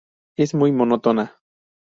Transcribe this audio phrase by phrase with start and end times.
[0.35, 1.37] Es muy monótona.